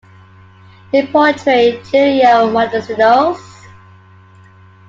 [0.91, 3.37] He portrayed Julio Montesinos.